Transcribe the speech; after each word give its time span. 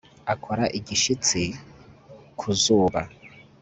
akora 0.33 0.63
igishitsi 0.79 1.41
ku 2.39 2.47
zuba 2.61 3.01